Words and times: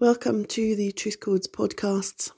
Welcome 0.00 0.46
to 0.46 0.74
the 0.76 0.92
Truth 0.92 1.20
Codes 1.20 1.46
podcasts. 1.46 2.30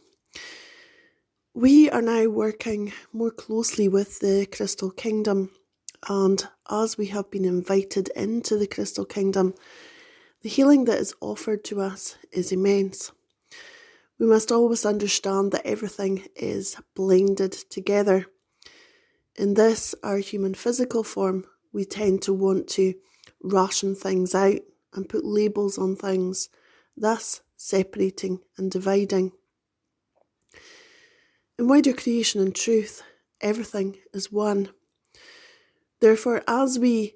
We 1.54 1.88
are 1.90 2.02
now 2.02 2.26
working 2.26 2.92
more 3.12 3.30
closely 3.30 3.86
with 3.86 4.18
the 4.18 4.48
Crystal 4.50 4.90
Kingdom, 4.90 5.52
and 6.08 6.44
as 6.68 6.98
we 6.98 7.06
have 7.06 7.30
been 7.30 7.44
invited 7.44 8.08
into 8.16 8.58
the 8.58 8.66
Crystal 8.66 9.04
Kingdom, 9.04 9.54
the 10.42 10.48
healing 10.48 10.86
that 10.86 10.98
is 10.98 11.14
offered 11.20 11.62
to 11.66 11.80
us 11.80 12.16
is 12.32 12.50
immense. 12.50 13.12
We 14.18 14.26
must 14.26 14.50
always 14.50 14.84
understand 14.84 15.52
that 15.52 15.64
everything 15.64 16.24
is 16.34 16.76
blended 16.96 17.52
together. 17.52 18.26
In 19.36 19.54
this, 19.54 19.94
our 20.02 20.18
human 20.18 20.54
physical 20.54 21.04
form, 21.04 21.44
we 21.72 21.84
tend 21.84 22.22
to 22.22 22.32
want 22.32 22.66
to 22.70 22.94
ration 23.40 23.94
things 23.94 24.34
out 24.34 24.58
and 24.94 25.08
put 25.08 25.24
labels 25.24 25.78
on 25.78 25.94
things, 25.94 26.48
thus 26.96 27.40
separating 27.62 28.40
and 28.58 28.72
dividing. 28.72 29.30
In 31.56 31.68
wider 31.68 31.92
creation 31.92 32.40
and 32.40 32.52
truth, 32.52 33.04
everything 33.40 33.98
is 34.12 34.32
one. 34.32 34.70
Therefore, 36.00 36.42
as 36.48 36.80
we 36.80 37.14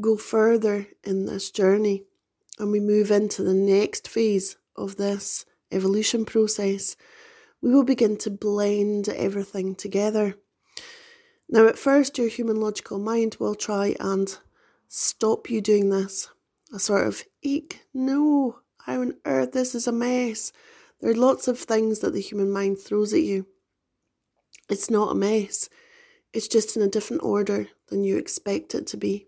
go 0.00 0.16
further 0.16 0.88
in 1.04 1.26
this 1.26 1.52
journey 1.52 2.02
and 2.58 2.72
we 2.72 2.80
move 2.80 3.12
into 3.12 3.44
the 3.44 3.54
next 3.54 4.08
phase 4.08 4.56
of 4.74 4.96
this 4.96 5.46
evolution 5.70 6.24
process, 6.24 6.96
we 7.62 7.70
will 7.70 7.84
begin 7.84 8.16
to 8.16 8.30
blend 8.30 9.08
everything 9.08 9.76
together. 9.76 10.34
Now, 11.48 11.68
at 11.68 11.78
first, 11.78 12.18
your 12.18 12.28
human 12.28 12.60
logical 12.60 12.98
mind 12.98 13.36
will 13.38 13.54
try 13.54 13.94
and 14.00 14.36
stop 14.88 15.48
you 15.48 15.60
doing 15.60 15.90
this. 15.90 16.30
A 16.74 16.80
sort 16.80 17.06
of, 17.06 17.22
eek, 17.42 17.82
no, 17.94 18.58
how 18.88 19.02
on 19.02 19.14
earth 19.26 19.52
this 19.52 19.74
is 19.74 19.86
a 19.86 19.92
mess. 19.92 20.50
There 21.00 21.10
are 21.10 21.14
lots 21.14 21.46
of 21.46 21.58
things 21.58 22.00
that 22.00 22.14
the 22.14 22.20
human 22.20 22.50
mind 22.50 22.80
throws 22.80 23.12
at 23.12 23.20
you. 23.20 23.46
It's 24.70 24.90
not 24.90 25.12
a 25.12 25.14
mess, 25.14 25.68
it's 26.32 26.48
just 26.48 26.76
in 26.76 26.82
a 26.82 26.88
different 26.88 27.22
order 27.22 27.68
than 27.88 28.02
you 28.02 28.16
expect 28.16 28.74
it 28.74 28.86
to 28.88 28.96
be. 28.96 29.26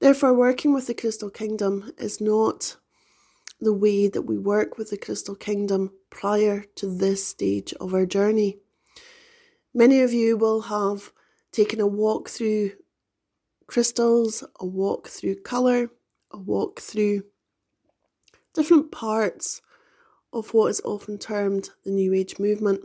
Therefore, 0.00 0.32
working 0.32 0.72
with 0.72 0.86
the 0.86 0.94
Crystal 0.94 1.30
Kingdom 1.30 1.92
is 1.98 2.20
not 2.20 2.76
the 3.60 3.72
way 3.72 4.06
that 4.06 4.22
we 4.22 4.38
work 4.38 4.78
with 4.78 4.90
the 4.90 4.96
Crystal 4.96 5.34
Kingdom 5.34 5.90
prior 6.10 6.64
to 6.76 6.86
this 6.86 7.26
stage 7.26 7.74
of 7.80 7.92
our 7.92 8.06
journey. 8.06 8.58
Many 9.74 10.00
of 10.00 10.12
you 10.12 10.36
will 10.36 10.62
have 10.62 11.12
taken 11.52 11.80
a 11.80 11.86
walk 11.86 12.28
through 12.28 12.72
crystals, 13.66 14.44
a 14.60 14.66
walk 14.66 15.08
through 15.08 15.42
colour, 15.42 15.90
a 16.30 16.38
walk 16.38 16.80
through 16.80 17.24
different 18.54 18.90
parts 18.90 19.60
of 20.32 20.52
what 20.54 20.68
is 20.68 20.80
often 20.84 21.18
termed 21.18 21.70
the 21.84 21.90
New 21.90 22.12
Age 22.12 22.38
movement. 22.38 22.82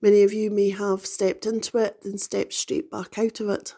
Many 0.00 0.22
of 0.22 0.32
you 0.32 0.50
may 0.50 0.70
have 0.70 1.04
stepped 1.04 1.46
into 1.46 1.78
it, 1.78 2.02
then 2.02 2.18
stepped 2.18 2.52
straight 2.52 2.90
back 2.90 3.18
out 3.18 3.40
of 3.40 3.48
it. 3.48 3.74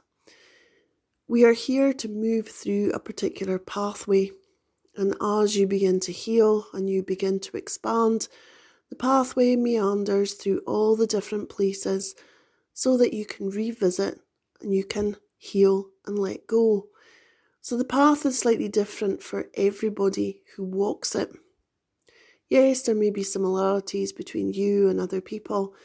We 1.26 1.44
are 1.44 1.52
here 1.52 1.92
to 1.92 2.08
move 2.08 2.48
through 2.48 2.90
a 2.90 2.98
particular 2.98 3.58
pathway, 3.58 4.32
and 4.96 5.14
as 5.22 5.56
you 5.56 5.66
begin 5.66 6.00
to 6.00 6.12
heal 6.12 6.66
and 6.72 6.90
you 6.90 7.02
begin 7.02 7.40
to 7.40 7.56
expand, 7.56 8.28
the 8.90 8.96
pathway 8.96 9.56
meanders 9.56 10.34
through 10.34 10.58
all 10.66 10.96
the 10.96 11.06
different 11.06 11.48
places 11.48 12.14
so 12.74 12.96
that 12.96 13.14
you 13.14 13.24
can 13.24 13.48
revisit 13.48 14.18
and 14.60 14.74
you 14.74 14.84
can 14.84 15.16
heal 15.38 15.86
and 16.06 16.18
let 16.18 16.46
go. 16.46 16.88
So 17.70 17.76
the 17.76 17.84
path 17.84 18.26
is 18.26 18.36
slightly 18.36 18.66
different 18.66 19.22
for 19.22 19.48
everybody 19.54 20.42
who 20.56 20.64
walks 20.64 21.14
it. 21.14 21.30
Yes, 22.48 22.82
there 22.82 22.96
may 22.96 23.10
be 23.10 23.22
similarities 23.22 24.12
between 24.12 24.52
you 24.52 24.88
and 24.88 24.98
other 24.98 25.20
people, 25.20 25.76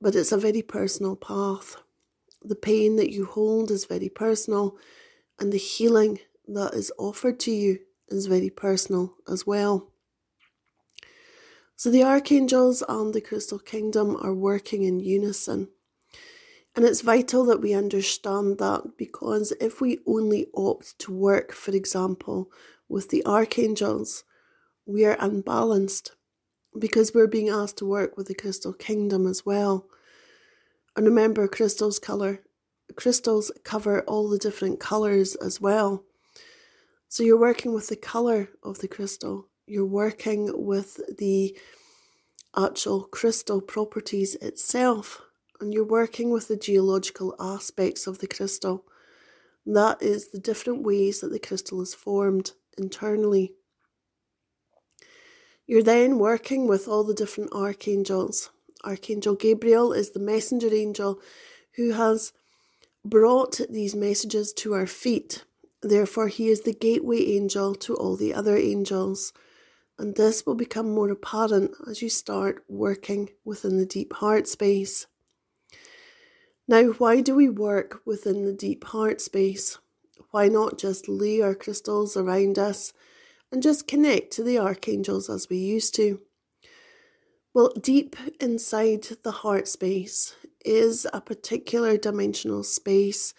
but 0.00 0.14
it's 0.14 0.30
a 0.30 0.36
very 0.36 0.62
personal 0.62 1.16
path. 1.16 1.74
The 2.44 2.54
pain 2.54 2.94
that 2.98 3.10
you 3.10 3.24
hold 3.24 3.72
is 3.72 3.84
very 3.84 4.10
personal, 4.10 4.76
and 5.40 5.52
the 5.52 5.58
healing 5.58 6.20
that 6.46 6.74
is 6.74 6.92
offered 6.96 7.40
to 7.40 7.50
you 7.50 7.80
is 8.06 8.26
very 8.26 8.50
personal 8.50 9.16
as 9.28 9.44
well. 9.44 9.90
So 11.74 11.90
the 11.90 12.04
archangels 12.04 12.84
and 12.88 13.12
the 13.12 13.20
crystal 13.20 13.58
kingdom 13.58 14.16
are 14.22 14.32
working 14.32 14.84
in 14.84 15.00
unison. 15.00 15.66
And 16.74 16.84
it's 16.84 17.02
vital 17.02 17.44
that 17.46 17.60
we 17.60 17.74
understand 17.74 18.58
that 18.58 18.96
because 18.96 19.52
if 19.60 19.80
we 19.80 19.98
only 20.06 20.46
opt 20.54 20.98
to 21.00 21.12
work, 21.12 21.52
for 21.52 21.72
example, 21.72 22.50
with 22.88 23.10
the 23.10 23.24
archangels, 23.26 24.24
we 24.86 25.04
are 25.04 25.16
unbalanced 25.20 26.12
because 26.78 27.12
we're 27.12 27.26
being 27.26 27.50
asked 27.50 27.76
to 27.78 27.86
work 27.86 28.16
with 28.16 28.28
the 28.28 28.34
crystal 28.34 28.72
kingdom 28.72 29.26
as 29.26 29.44
well. 29.44 29.86
And 30.96 31.04
remember, 31.04 31.46
crystals 31.46 31.98
color 31.98 32.42
crystals 32.96 33.50
cover 33.64 34.02
all 34.02 34.28
the 34.28 34.38
different 34.38 34.80
colors 34.80 35.34
as 35.36 35.60
well. 35.60 36.04
So 37.08 37.22
you're 37.22 37.38
working 37.38 37.72
with 37.72 37.88
the 37.88 37.96
color 37.96 38.50
of 38.62 38.78
the 38.78 38.88
crystal. 38.88 39.48
You're 39.66 39.84
working 39.84 40.50
with 40.54 41.00
the 41.18 41.56
actual 42.56 43.04
crystal 43.04 43.60
properties 43.60 44.34
itself 44.36 45.22
and 45.62 45.72
you're 45.72 45.84
working 45.84 46.32
with 46.32 46.48
the 46.48 46.56
geological 46.56 47.36
aspects 47.38 48.08
of 48.08 48.18
the 48.18 48.26
crystal. 48.26 48.84
That 49.64 50.02
is 50.02 50.28
the 50.28 50.40
different 50.40 50.82
ways 50.82 51.20
that 51.20 51.30
the 51.30 51.38
crystal 51.38 51.80
is 51.80 51.94
formed 51.94 52.50
internally. 52.76 53.54
You're 55.64 55.84
then 55.84 56.18
working 56.18 56.66
with 56.66 56.88
all 56.88 57.04
the 57.04 57.14
different 57.14 57.52
archangels. 57.52 58.50
Archangel 58.84 59.36
Gabriel 59.36 59.92
is 59.92 60.10
the 60.10 60.18
messenger 60.18 60.74
angel 60.74 61.20
who 61.76 61.92
has 61.92 62.32
brought 63.04 63.60
these 63.70 63.94
messages 63.94 64.52
to 64.54 64.74
our 64.74 64.88
feet. 64.88 65.44
Therefore, 65.80 66.26
he 66.26 66.48
is 66.48 66.62
the 66.62 66.74
gateway 66.74 67.24
angel 67.36 67.76
to 67.76 67.94
all 67.94 68.16
the 68.16 68.34
other 68.34 68.56
angels. 68.56 69.32
And 69.96 70.16
this 70.16 70.44
will 70.44 70.56
become 70.56 70.90
more 70.90 71.10
apparent 71.10 71.70
as 71.88 72.02
you 72.02 72.08
start 72.08 72.64
working 72.68 73.30
within 73.44 73.76
the 73.76 73.86
deep 73.86 74.14
heart 74.14 74.48
space. 74.48 75.06
Now, 76.68 76.84
why 76.92 77.20
do 77.20 77.34
we 77.34 77.48
work 77.48 78.00
within 78.06 78.44
the 78.44 78.52
deep 78.52 78.84
heart 78.84 79.20
space? 79.20 79.78
Why 80.30 80.48
not 80.48 80.78
just 80.78 81.08
lay 81.08 81.40
our 81.40 81.54
crystals 81.54 82.16
around 82.16 82.58
us 82.58 82.92
and 83.50 83.62
just 83.62 83.86
connect 83.86 84.32
to 84.34 84.42
the 84.42 84.58
archangels 84.58 85.28
as 85.28 85.48
we 85.50 85.58
used 85.58 85.94
to? 85.96 86.20
Well, 87.52 87.72
deep 87.80 88.16
inside 88.40 89.02
the 89.22 89.30
heart 89.30 89.68
space 89.68 90.34
is 90.64 91.06
a 91.12 91.20
particular 91.20 91.98
dimensional 91.98 92.62
space 92.62 93.34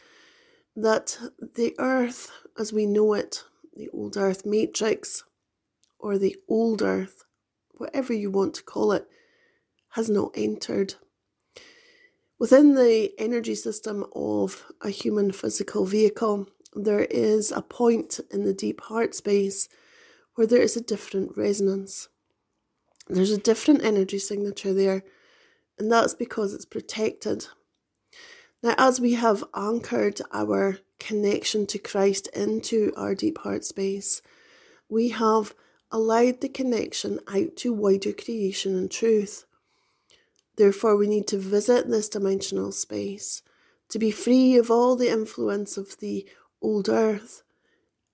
that 0.76 1.18
the 1.56 1.76
earth 1.80 2.32
as 2.58 2.72
we 2.72 2.86
know 2.86 3.14
it, 3.14 3.44
the 3.76 3.90
old 3.90 4.18
earth 4.18 4.46
matrix, 4.46 5.24
or 6.00 6.18
the 6.18 6.36
old 6.48 6.82
earth, 6.82 7.24
whatever 7.72 8.14
you 8.14 8.30
want 8.30 8.54
to 8.56 8.64
call 8.64 8.92
it, 8.92 9.08
has 9.90 10.10
not 10.10 10.32
entered. 10.36 10.96
Within 12.44 12.76
the 12.76 13.14
energy 13.18 13.56
system 13.56 14.06
of 14.14 14.66
a 14.82 14.90
human 14.90 15.32
physical 15.32 15.86
vehicle, 15.86 16.46
there 16.76 17.06
is 17.06 17.54
a 17.54 17.62
point 17.62 18.20
in 18.32 18.44
the 18.44 18.54
deep 18.54 18.82
heart 18.82 19.16
space 19.16 19.70
where 20.36 20.46
there 20.46 20.62
is 20.62 20.76
a 20.76 20.82
different 20.82 21.38
resonance. 21.38 22.10
There's 23.08 23.32
a 23.32 23.38
different 23.38 23.86
energy 23.86 24.20
signature 24.20 24.74
there, 24.74 25.06
and 25.80 25.90
that's 25.90 26.16
because 26.16 26.54
it's 26.54 26.66
protected. 26.66 27.48
Now, 28.62 28.76
as 28.78 29.00
we 29.00 29.14
have 29.14 29.46
anchored 29.56 30.20
our 30.34 30.80
connection 31.00 31.66
to 31.68 31.80
Christ 31.80 32.28
into 32.36 32.92
our 32.98 33.16
deep 33.16 33.38
heart 33.38 33.64
space, 33.64 34.22
we 34.90 35.12
have 35.12 35.56
allowed 35.92 36.42
the 36.42 36.50
connection 36.50 37.22
out 37.26 37.56
to 37.60 37.72
wider 37.72 38.12
creation 38.12 38.76
and 38.76 38.92
truth. 38.92 39.46
Therefore, 40.56 40.96
we 40.96 41.08
need 41.08 41.28
to 41.28 41.38
visit 41.38 41.90
this 41.90 42.10
dimensional 42.10 42.72
space 42.72 43.42
to 43.90 44.00
be 44.00 44.12
free 44.12 44.56
of 44.58 44.70
all 44.70 44.96
the 44.96 45.10
influence 45.10 45.78
of 45.78 45.98
the 46.00 46.28
old 46.62 46.90
earth 46.90 47.44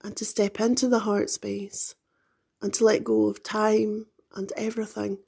and 0.01 0.15
to 0.15 0.25
step 0.25 0.59
into 0.59 0.88
the 0.88 1.00
heart 1.00 1.30
space 1.30 1.95
and 2.62 2.74
to 2.74 2.83
let 2.83 3.03
go 3.03 3.27
of 3.27 3.44
time 3.44 4.07
and 4.36 4.51
everything 4.56 5.19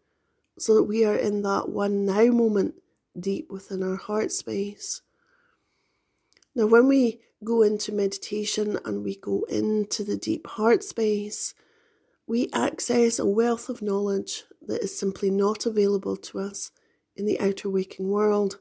so 0.57 0.75
that 0.75 0.83
we 0.83 1.03
are 1.05 1.15
in 1.15 1.41
that 1.41 1.69
one 1.69 2.05
now 2.05 2.25
moment 2.25 2.75
deep 3.19 3.49
within 3.51 3.83
our 3.83 3.95
heart 3.95 4.31
space. 4.31 5.01
Now, 6.55 6.65
when 6.65 6.87
we 6.87 7.21
go 7.43 7.61
into 7.61 7.91
meditation 7.91 8.77
and 8.85 9.03
we 9.03 9.15
go 9.15 9.43
into 9.49 10.03
the 10.03 10.17
deep 10.17 10.45
heart 10.47 10.83
space, 10.83 11.53
we 12.27 12.49
access 12.53 13.19
a 13.19 13.25
wealth 13.25 13.69
of 13.69 13.81
knowledge 13.81 14.43
that 14.67 14.83
is 14.83 14.97
simply 14.97 15.29
not 15.29 15.65
available 15.65 16.15
to 16.15 16.39
us 16.39 16.71
in 17.15 17.25
the 17.25 17.39
outer 17.39 17.69
waking 17.69 18.09
world. 18.09 18.59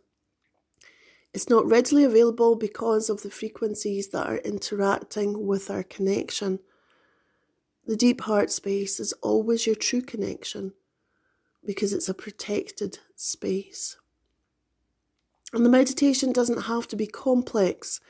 It's 1.33 1.49
not 1.49 1.69
readily 1.69 2.05
available 2.05 2.57
because 2.57 3.09
of 3.09 3.23
the 3.23 3.31
frequencies 3.31 4.09
that 4.09 4.27
are 4.27 4.39
interacting 4.39 5.47
with 5.47 5.71
our 5.71 5.85
connection. 5.85 6.59
The 7.87 7.97
deep 7.97 8.23
heart 8.23 8.51
space 8.51 8.99
is 8.99 9.13
always 9.23 9.67
your 9.67 9.77
true 9.77 10.03
connection 10.03 10.73
because 11.65 11.93
it's 11.93 12.09
a 12.09 12.15
protected 12.15 12.99
space. 13.15 13.97
And 15.53 15.65
the 15.65 15.71
meditation 15.71 16.33
doesn't 16.33 16.63
have 16.63 16.89
to 16.89 16.97
be 16.97 17.07
complex. 17.07 18.01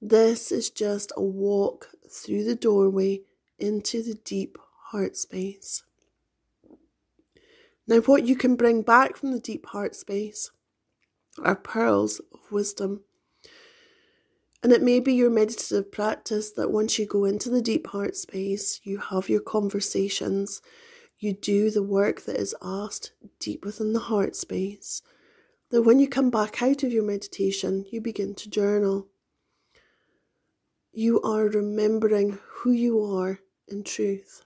This 0.00 0.50
is 0.50 0.70
just 0.70 1.12
a 1.16 1.22
walk 1.22 1.90
through 2.08 2.44
the 2.44 2.56
doorway 2.56 3.22
into 3.58 4.02
the 4.02 4.14
deep 4.14 4.58
heart 4.86 5.16
space. 5.16 5.84
Now, 7.86 7.98
what 7.98 8.26
you 8.26 8.36
can 8.36 8.56
bring 8.56 8.82
back 8.82 9.16
from 9.16 9.32
the 9.32 9.40
deep 9.40 9.66
heart 9.66 9.96
space 9.96 10.50
are 11.42 11.56
pearls 11.56 12.20
of 12.32 12.52
wisdom. 12.52 13.02
And 14.62 14.72
it 14.72 14.82
may 14.82 15.00
be 15.00 15.14
your 15.14 15.30
meditative 15.30 15.90
practice 15.90 16.52
that 16.52 16.70
once 16.70 16.98
you 16.98 17.06
go 17.06 17.24
into 17.24 17.50
the 17.50 17.62
deep 17.62 17.88
heart 17.88 18.16
space, 18.16 18.80
you 18.84 18.98
have 18.98 19.28
your 19.28 19.40
conversations, 19.40 20.62
you 21.18 21.32
do 21.32 21.70
the 21.70 21.82
work 21.82 22.22
that 22.22 22.36
is 22.36 22.54
asked 22.62 23.12
deep 23.40 23.64
within 23.64 23.92
the 23.92 24.00
heart 24.00 24.36
space, 24.36 25.02
that 25.70 25.82
when 25.82 25.98
you 25.98 26.06
come 26.06 26.30
back 26.30 26.62
out 26.62 26.84
of 26.84 26.92
your 26.92 27.02
meditation, 27.02 27.84
you 27.90 28.00
begin 28.00 28.34
to 28.36 28.48
journal. 28.48 29.08
You 30.92 31.20
are 31.22 31.46
remembering 31.48 32.38
who 32.48 32.70
you 32.70 33.02
are 33.02 33.40
in 33.66 33.82
truth. 33.82 34.44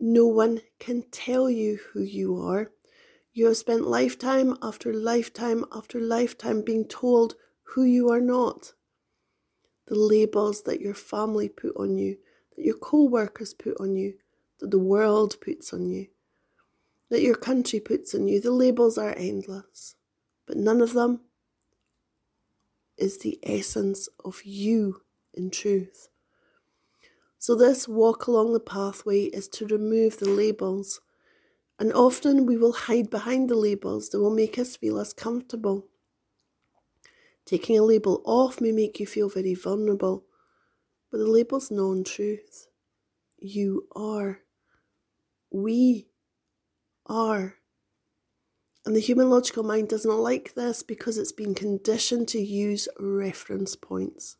No 0.00 0.26
one 0.26 0.60
can 0.78 1.02
tell 1.10 1.50
you 1.50 1.80
who 1.92 2.02
you 2.02 2.36
are. 2.40 2.70
You 3.32 3.46
have 3.46 3.56
spent 3.56 3.86
lifetime 3.86 4.56
after 4.62 4.92
lifetime 4.92 5.64
after 5.72 6.00
lifetime 6.00 6.62
being 6.62 6.84
told 6.86 7.34
who 7.62 7.82
you 7.82 8.08
are 8.10 8.20
not. 8.20 8.74
The 9.86 9.96
labels 9.96 10.62
that 10.62 10.80
your 10.80 10.94
family 10.94 11.48
put 11.48 11.76
on 11.76 11.98
you, 11.98 12.18
that 12.56 12.64
your 12.64 12.76
co 12.76 13.04
workers 13.04 13.54
put 13.54 13.80
on 13.80 13.96
you, 13.96 14.14
that 14.60 14.70
the 14.70 14.78
world 14.78 15.36
puts 15.40 15.72
on 15.72 15.88
you, 15.88 16.08
that 17.10 17.22
your 17.22 17.36
country 17.36 17.80
puts 17.80 18.14
on 18.14 18.28
you, 18.28 18.40
the 18.40 18.50
labels 18.50 18.98
are 18.98 19.14
endless. 19.16 19.96
But 20.46 20.56
none 20.56 20.80
of 20.80 20.92
them 20.92 21.20
is 22.96 23.18
the 23.18 23.38
essence 23.42 24.08
of 24.24 24.44
you 24.44 25.02
in 25.34 25.50
truth. 25.50 26.08
So, 27.48 27.54
this 27.54 27.88
walk 27.88 28.26
along 28.26 28.52
the 28.52 28.60
pathway 28.60 29.22
is 29.22 29.48
to 29.48 29.66
remove 29.66 30.18
the 30.18 30.28
labels. 30.28 31.00
And 31.78 31.94
often 31.94 32.44
we 32.44 32.58
will 32.58 32.74
hide 32.74 33.08
behind 33.08 33.48
the 33.48 33.54
labels 33.54 34.10
that 34.10 34.20
will 34.20 34.34
make 34.34 34.58
us 34.58 34.76
feel 34.76 34.98
as 34.98 35.14
comfortable. 35.14 35.86
Taking 37.46 37.78
a 37.78 37.82
label 37.82 38.20
off 38.26 38.60
may 38.60 38.70
make 38.70 39.00
you 39.00 39.06
feel 39.06 39.30
very 39.30 39.54
vulnerable, 39.54 40.26
but 41.10 41.16
the 41.16 41.26
label's 41.26 41.70
non 41.70 42.04
truth. 42.04 42.68
You 43.38 43.88
are. 43.96 44.40
We 45.50 46.08
are. 47.06 47.54
And 48.84 48.94
the 48.94 49.00
human 49.00 49.30
logical 49.30 49.62
mind 49.62 49.88
doesn't 49.88 50.18
like 50.18 50.52
this 50.52 50.82
because 50.82 51.16
it's 51.16 51.32
been 51.32 51.54
conditioned 51.54 52.28
to 52.28 52.40
use 52.40 52.88
reference 53.00 53.74
points. 53.74 54.36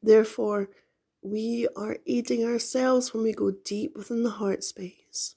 Therefore, 0.00 0.70
we 1.30 1.68
are 1.76 1.98
aiding 2.06 2.44
ourselves 2.44 3.12
when 3.12 3.22
we 3.22 3.32
go 3.32 3.50
deep 3.50 3.96
within 3.96 4.22
the 4.22 4.30
heart 4.30 4.64
space. 4.64 5.36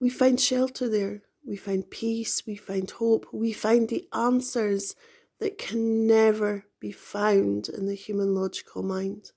We 0.00 0.10
find 0.10 0.40
shelter 0.40 0.88
there, 0.88 1.22
we 1.46 1.56
find 1.56 1.90
peace, 1.90 2.46
we 2.46 2.56
find 2.56 2.90
hope, 2.90 3.26
we 3.32 3.52
find 3.52 3.88
the 3.88 4.08
answers 4.12 4.94
that 5.38 5.58
can 5.58 6.06
never 6.06 6.66
be 6.80 6.92
found 6.92 7.68
in 7.68 7.86
the 7.86 7.94
human 7.94 8.34
logical 8.34 8.82
mind. 8.82 9.32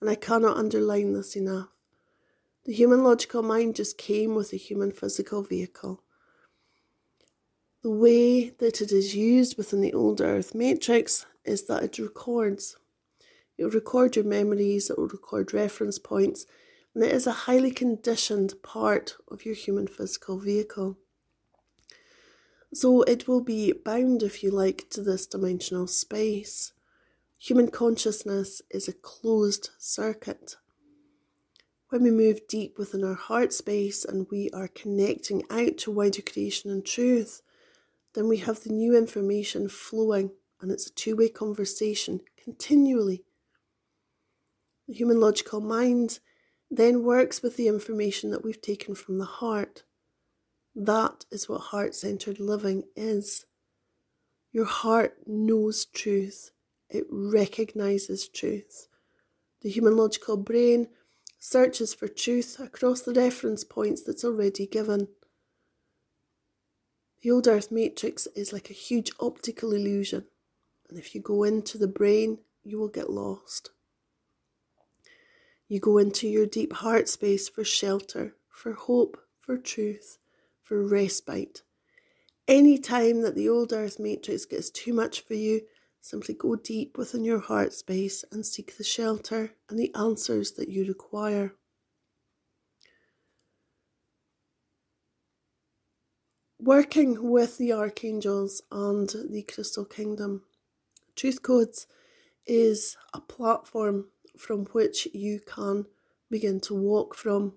And 0.00 0.10
I 0.10 0.14
cannot 0.14 0.56
underline 0.56 1.12
this 1.12 1.36
enough. 1.36 1.68
The 2.64 2.72
human 2.72 3.04
logical 3.04 3.42
mind 3.42 3.76
just 3.76 3.98
came 3.98 4.34
with 4.34 4.52
a 4.52 4.56
human 4.56 4.90
physical 4.90 5.42
vehicle. 5.42 6.02
The 7.82 7.90
way 7.90 8.50
that 8.50 8.80
it 8.80 8.90
is 8.90 9.14
used 9.14 9.58
within 9.58 9.82
the 9.82 9.92
old 9.92 10.20
earth 10.20 10.54
matrix 10.54 11.26
is 11.44 11.64
that 11.64 11.82
it 11.82 11.98
records 11.98 12.76
it 13.56 13.64
will 13.64 13.70
record 13.70 14.16
your 14.16 14.24
memories, 14.24 14.90
it 14.90 14.98
will 14.98 15.08
record 15.08 15.54
reference 15.54 15.98
points, 15.98 16.46
and 16.94 17.04
it 17.04 17.12
is 17.12 17.26
a 17.26 17.32
highly 17.32 17.70
conditioned 17.70 18.54
part 18.62 19.16
of 19.28 19.44
your 19.44 19.54
human 19.54 19.86
physical 19.86 20.38
vehicle. 20.38 20.96
So 22.72 23.02
it 23.02 23.28
will 23.28 23.40
be 23.40 23.72
bound, 23.72 24.22
if 24.22 24.42
you 24.42 24.50
like, 24.50 24.88
to 24.90 25.00
this 25.00 25.26
dimensional 25.26 25.86
space. 25.86 26.72
Human 27.38 27.68
consciousness 27.68 28.62
is 28.70 28.88
a 28.88 28.92
closed 28.92 29.70
circuit. 29.78 30.56
When 31.90 32.02
we 32.02 32.10
move 32.10 32.48
deep 32.48 32.76
within 32.78 33.04
our 33.04 33.14
heart 33.14 33.52
space 33.52 34.04
and 34.04 34.26
we 34.30 34.50
are 34.50 34.66
connecting 34.66 35.44
out 35.50 35.78
to 35.78 35.92
wider 35.92 36.22
creation 36.22 36.70
and 36.70 36.84
truth, 36.84 37.42
then 38.14 38.26
we 38.26 38.38
have 38.38 38.64
the 38.64 38.72
new 38.72 38.96
information 38.96 39.68
flowing, 39.68 40.32
and 40.60 40.72
it's 40.72 40.88
a 40.88 40.92
two 40.92 41.14
way 41.14 41.28
conversation 41.28 42.20
continually 42.42 43.22
the 44.86 44.94
human 44.94 45.20
logical 45.20 45.60
mind 45.60 46.18
then 46.70 47.04
works 47.04 47.42
with 47.42 47.56
the 47.56 47.68
information 47.68 48.30
that 48.30 48.44
we've 48.44 48.60
taken 48.60 48.94
from 48.94 49.18
the 49.18 49.24
heart. 49.24 49.84
That 50.74 51.24
is 51.30 51.48
what 51.48 51.60
heart 51.60 51.94
centered 51.94 52.40
living 52.40 52.84
is. 52.96 53.46
Your 54.52 54.64
heart 54.64 55.16
knows 55.26 55.84
truth, 55.84 56.50
it 56.88 57.06
recognizes 57.10 58.28
truth. 58.28 58.88
The 59.62 59.70
human 59.70 59.96
logical 59.96 60.36
brain 60.36 60.88
searches 61.38 61.94
for 61.94 62.08
truth 62.08 62.58
across 62.58 63.02
the 63.02 63.12
reference 63.12 63.64
points 63.64 64.02
that's 64.02 64.24
already 64.24 64.66
given. 64.66 65.08
The 67.22 67.30
old 67.30 67.48
earth 67.48 67.70
matrix 67.70 68.26
is 68.34 68.52
like 68.52 68.68
a 68.68 68.74
huge 68.74 69.10
optical 69.18 69.72
illusion, 69.72 70.24
and 70.88 70.98
if 70.98 71.14
you 71.14 71.20
go 71.20 71.42
into 71.44 71.78
the 71.78 71.88
brain, 71.88 72.38
you 72.62 72.78
will 72.78 72.88
get 72.88 73.10
lost. 73.10 73.70
You 75.68 75.80
go 75.80 75.98
into 75.98 76.28
your 76.28 76.46
deep 76.46 76.72
heart 76.74 77.08
space 77.08 77.48
for 77.48 77.64
shelter, 77.64 78.36
for 78.48 78.74
hope, 78.74 79.18
for 79.40 79.56
truth, 79.56 80.18
for 80.62 80.82
respite. 80.86 81.62
Any 82.46 82.76
time 82.76 83.22
that 83.22 83.34
the 83.34 83.48
old 83.48 83.72
earth 83.72 83.98
matrix 83.98 84.44
gets 84.44 84.68
too 84.70 84.92
much 84.92 85.22
for 85.22 85.34
you, 85.34 85.62
simply 86.00 86.34
go 86.34 86.56
deep 86.56 86.98
within 86.98 87.24
your 87.24 87.38
heart 87.38 87.72
space 87.72 88.24
and 88.30 88.44
seek 88.44 88.76
the 88.76 88.84
shelter 88.84 89.54
and 89.70 89.78
the 89.78 89.94
answers 89.94 90.52
that 90.52 90.68
you 90.68 90.84
require. 90.84 91.54
Working 96.58 97.30
with 97.30 97.56
the 97.56 97.72
archangels 97.72 98.62
and 98.70 99.08
the 99.30 99.42
crystal 99.42 99.86
kingdom, 99.86 100.42
Truth 101.16 101.42
Codes 101.42 101.86
is 102.46 102.96
a 103.14 103.20
platform 103.20 104.08
from 104.36 104.66
which 104.66 105.08
you 105.12 105.40
can 105.40 105.86
begin 106.30 106.60
to 106.60 106.74
walk 106.74 107.14
from. 107.14 107.54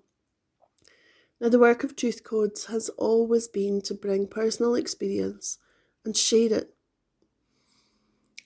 Now, 1.39 1.49
the 1.49 1.59
work 1.59 1.83
of 1.83 1.95
Truth 1.95 2.23
Codes 2.23 2.65
has 2.65 2.89
always 2.89 3.47
been 3.47 3.81
to 3.81 3.93
bring 3.93 4.27
personal 4.27 4.75
experience 4.75 5.59
and 6.03 6.17
share 6.17 6.51
it. 6.51 6.73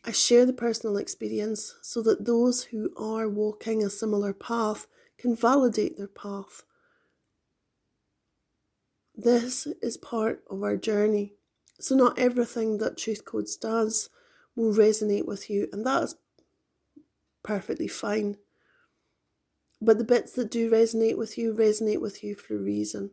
I 0.04 0.12
share 0.12 0.46
the 0.46 0.54
personal 0.54 0.98
experience 0.98 1.76
so 1.82 2.02
that 2.02 2.26
those 2.26 2.66
who 2.66 2.92
are 2.98 3.30
walking 3.30 3.84
a 3.84 3.90
similar 3.90 4.34
path 4.34 4.88
can 5.18 5.36
validate 5.36 5.98
their 5.98 6.08
path. 6.08 6.64
This 9.16 9.68
is 9.82 9.98
part 9.98 10.44
of 10.50 10.64
our 10.64 10.76
journey. 10.76 11.36
So, 11.80 11.96
not 11.96 12.18
everything 12.18 12.78
that 12.80 12.98
Truth 12.98 13.26
Codes 13.26 13.56
does 13.56 14.10
will 14.56 14.74
resonate 14.74 15.26
with 15.26 15.50
you, 15.50 15.68
and 15.72 15.86
that 15.86 16.04
is 16.04 16.16
perfectly 17.44 17.88
fine. 17.88 18.38
But 19.82 19.98
the 19.98 20.04
bits 20.04 20.34
that 20.34 20.52
do 20.52 20.70
resonate 20.70 21.18
with 21.18 21.38
you 21.38 21.54
resonate 21.54 22.02
with 22.02 22.24
you 22.24 22.36
for 22.36 22.56
a 22.56 22.60
reason. 22.60 23.12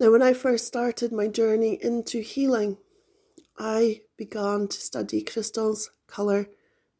Now, 0.00 0.12
when 0.12 0.22
I 0.22 0.32
first 0.32 0.66
started 0.66 1.12
my 1.12 1.26
journey 1.26 1.78
into 1.82 2.20
healing, 2.20 2.78
I 3.58 4.02
began 4.16 4.68
to 4.68 4.80
study 4.80 5.22
crystals, 5.22 5.90
colour, 6.06 6.48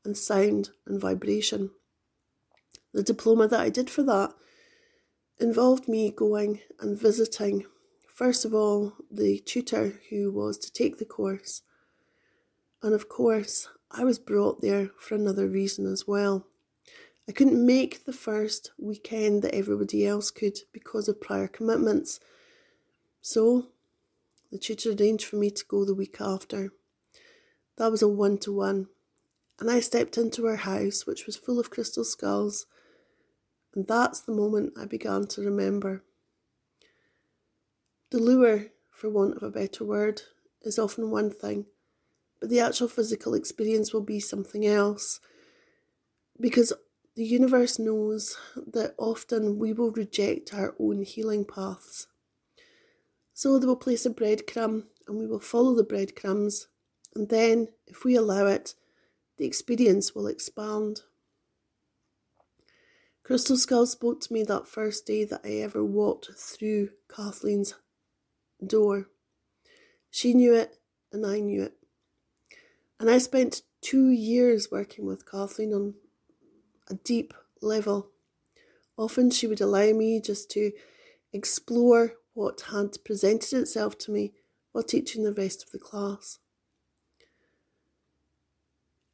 and 0.04 0.16
sound 0.16 0.70
and 0.86 1.00
vibration. 1.00 1.70
The 2.92 3.02
diploma 3.02 3.46
that 3.48 3.60
I 3.60 3.68
did 3.68 3.88
for 3.90 4.02
that 4.04 4.32
involved 5.38 5.86
me 5.86 6.10
going 6.10 6.60
and 6.80 6.98
visiting, 6.98 7.66
first 8.12 8.44
of 8.44 8.52
all, 8.52 8.94
the 9.10 9.38
tutor 9.38 10.00
who 10.10 10.32
was 10.32 10.58
to 10.58 10.72
take 10.72 10.98
the 10.98 11.04
course. 11.04 11.62
And 12.82 12.94
of 12.94 13.08
course, 13.08 13.68
I 13.90 14.04
was 14.04 14.18
brought 14.18 14.60
there 14.60 14.90
for 14.98 15.14
another 15.14 15.48
reason 15.48 15.86
as 15.86 16.06
well. 16.06 16.46
I 17.28 17.32
couldn't 17.32 17.64
make 17.64 18.04
the 18.04 18.12
first 18.12 18.70
weekend 18.78 19.42
that 19.42 19.54
everybody 19.54 20.06
else 20.06 20.30
could 20.30 20.58
because 20.72 21.08
of 21.08 21.20
prior 21.20 21.48
commitments. 21.48 22.20
So 23.20 23.68
the 24.50 24.58
tutor 24.58 24.92
arranged 24.92 25.24
for 25.24 25.36
me 25.36 25.50
to 25.50 25.64
go 25.66 25.84
the 25.84 25.94
week 25.94 26.16
after. 26.20 26.72
That 27.76 27.90
was 27.90 28.02
a 28.02 28.08
one 28.08 28.38
to 28.38 28.52
one. 28.52 28.88
And 29.60 29.70
I 29.70 29.80
stepped 29.80 30.16
into 30.16 30.44
her 30.46 30.56
house, 30.56 31.06
which 31.06 31.26
was 31.26 31.36
full 31.36 31.58
of 31.58 31.70
crystal 31.70 32.04
skulls, 32.04 32.66
and 33.74 33.86
that's 33.86 34.20
the 34.20 34.32
moment 34.32 34.72
I 34.76 34.86
began 34.86 35.26
to 35.28 35.42
remember. 35.42 36.02
The 38.10 38.18
lure, 38.18 38.66
for 38.90 39.10
want 39.10 39.36
of 39.36 39.42
a 39.42 39.50
better 39.50 39.84
word, 39.84 40.22
is 40.62 40.78
often 40.78 41.10
one 41.10 41.30
thing, 41.30 41.66
but 42.40 42.50
the 42.50 42.60
actual 42.60 42.88
physical 42.88 43.34
experience 43.34 43.92
will 43.92 44.02
be 44.02 44.20
something 44.20 44.66
else. 44.66 45.20
Because 46.40 46.72
the 47.16 47.24
universe 47.24 47.78
knows 47.78 48.36
that 48.56 48.94
often 48.96 49.58
we 49.58 49.72
will 49.72 49.90
reject 49.90 50.54
our 50.54 50.74
own 50.78 51.02
healing 51.02 51.44
paths. 51.44 52.06
So 53.34 53.58
they 53.58 53.66
will 53.66 53.76
place 53.76 54.06
a 54.06 54.10
breadcrumb 54.10 54.84
and 55.06 55.18
we 55.18 55.26
will 55.26 55.40
follow 55.40 55.74
the 55.74 55.84
breadcrumbs, 55.84 56.68
and 57.14 57.30
then, 57.30 57.68
if 57.86 58.04
we 58.04 58.14
allow 58.14 58.46
it, 58.46 58.74
the 59.38 59.46
experience 59.46 60.14
will 60.14 60.26
expand. 60.26 61.00
Crystal 63.22 63.56
Skull 63.56 63.86
spoke 63.86 64.20
to 64.20 64.32
me 64.32 64.42
that 64.42 64.68
first 64.68 65.06
day 65.06 65.24
that 65.24 65.40
I 65.44 65.54
ever 65.56 65.82
walked 65.84 66.30
through 66.36 66.90
Kathleen's 67.14 67.74
door. 68.64 69.08
She 70.10 70.34
knew 70.34 70.54
it, 70.54 70.76
and 71.12 71.26
I 71.26 71.40
knew 71.40 71.62
it. 71.62 71.77
And 73.00 73.10
I 73.10 73.18
spent 73.18 73.62
two 73.80 74.08
years 74.08 74.70
working 74.70 75.06
with 75.06 75.30
Kathleen 75.30 75.72
on 75.72 75.94
a 76.88 76.94
deep 76.94 77.32
level. 77.62 78.10
Often 78.96 79.30
she 79.30 79.46
would 79.46 79.60
allow 79.60 79.92
me 79.92 80.20
just 80.20 80.50
to 80.52 80.72
explore 81.32 82.14
what 82.34 82.62
had 82.72 83.04
presented 83.04 83.58
itself 83.58 83.98
to 83.98 84.10
me 84.10 84.32
while 84.72 84.84
teaching 84.84 85.22
the 85.22 85.32
rest 85.32 85.62
of 85.62 85.70
the 85.70 85.78
class. 85.78 86.38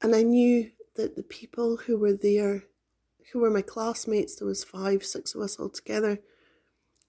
And 0.00 0.14
I 0.14 0.22
knew 0.22 0.70
that 0.96 1.16
the 1.16 1.22
people 1.22 1.76
who 1.76 1.98
were 1.98 2.12
there, 2.12 2.64
who 3.32 3.40
were 3.40 3.50
my 3.50 3.62
classmates, 3.62 4.36
there 4.36 4.46
was 4.46 4.64
five, 4.64 5.04
six 5.04 5.34
of 5.34 5.40
us 5.40 5.56
all 5.56 5.70
together, 5.70 6.20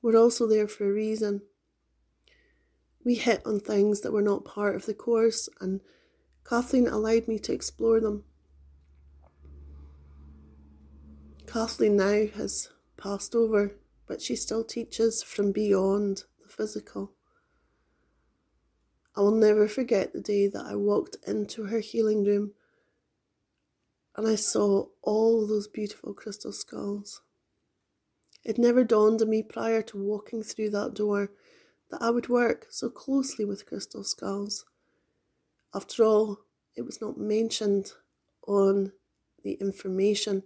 were 0.02 0.16
also 0.16 0.48
there 0.48 0.68
for 0.68 0.90
a 0.90 0.94
reason. 0.94 1.42
We 3.04 3.16
hit 3.16 3.42
on 3.46 3.60
things 3.60 4.02
that 4.02 4.14
were 4.14 4.22
not 4.22 4.46
part 4.46 4.76
of 4.76 4.86
the 4.86 4.94
course, 4.94 5.50
and 5.60 5.82
Kathleen 6.48 6.88
allowed 6.88 7.28
me 7.28 7.40
to 7.40 7.54
explore 7.54 8.00
them. 8.00 8.24
Kathleen 11.48 11.98
now 11.98 12.28
has 12.36 12.70
passed 12.98 13.34
over, 13.34 13.76
but 14.08 14.22
she 14.22 14.36
still 14.36 14.64
teaches 14.64 15.24
from 15.24 15.52
beyond 15.52 16.24
the 16.44 16.50
physical. 16.50 17.14
I 19.16 19.22
will 19.22 19.32
never 19.32 19.68
forget 19.68 20.14
the 20.14 20.22
day 20.22 20.48
that 20.48 20.66
I 20.66 20.76
walked 20.76 21.18
into 21.26 21.66
her 21.66 21.80
healing 21.80 22.24
room 22.24 22.52
and 24.16 24.28
I 24.28 24.36
saw 24.36 24.88
all 25.02 25.48
those 25.48 25.68
beautiful 25.68 26.14
crystal 26.14 26.52
skulls. 26.52 27.22
It 28.44 28.58
never 28.58 28.84
dawned 28.84 29.22
on 29.22 29.30
me 29.30 29.42
prior 29.42 29.82
to 29.84 29.98
walking 29.98 30.44
through 30.44 30.70
that 30.72 30.94
door 30.94 31.32
that 31.90 32.02
I 32.02 32.12
would 32.12 32.30
work 32.30 32.68
so 32.70 32.90
closely 32.90 33.46
with 33.46 33.66
crystal 33.66 34.04
skulls. 34.04 34.66
After 35.76 36.06
all, 36.06 36.40
it 36.78 36.84
was 36.84 37.02
not 37.02 37.18
mentioned 37.18 37.92
on 38.48 38.94
the 39.44 39.56
information 39.56 40.44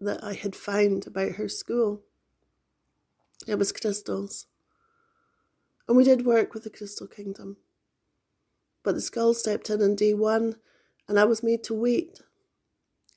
that 0.00 0.24
I 0.24 0.32
had 0.32 0.56
found 0.56 1.06
about 1.06 1.32
her 1.32 1.50
school. 1.50 2.00
It 3.46 3.56
was 3.56 3.72
crystals. 3.72 4.46
And 5.86 5.98
we 5.98 6.04
did 6.04 6.24
work 6.24 6.54
with 6.54 6.64
the 6.64 6.70
Crystal 6.70 7.06
Kingdom. 7.06 7.58
But 8.82 8.94
the 8.94 9.02
skull 9.02 9.34
stepped 9.34 9.68
in 9.68 9.82
on 9.82 9.94
day 9.94 10.14
one, 10.14 10.56
and 11.06 11.20
I 11.20 11.24
was 11.24 11.42
made 11.42 11.62
to 11.64 11.74
wait. 11.74 12.22